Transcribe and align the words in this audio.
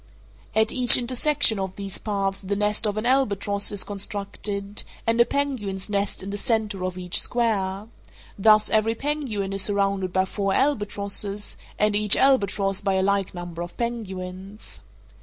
At 0.55 0.71
each 0.71 0.97
intersection 0.97 1.59
of 1.59 1.75
these 1.75 1.99
paths 1.99 2.41
the 2.41 2.55
nest 2.55 2.87
of 2.87 2.97
an 2.97 3.05
albatross 3.05 3.71
is 3.71 3.83
constructed, 3.83 4.81
and 5.05 5.21
a 5.21 5.25
penguin's 5.25 5.91
nest 5.91 6.23
in 6.23 6.31
the 6.31 6.39
centre 6.39 6.83
of 6.83 6.97
each 6.97 7.21
square—thus 7.21 8.69
every 8.71 8.95
penguin 8.95 9.53
is 9.53 9.61
surrounded 9.61 10.11
by 10.11 10.25
four 10.25 10.55
albatrosses, 10.55 11.55
and 11.77 11.95
each 11.95 12.15
albatross 12.15 12.81
by 12.81 12.93
a 12.95 13.03
like 13.03 13.35
number 13.35 13.61
of 13.61 13.77
penguins. 13.77 14.79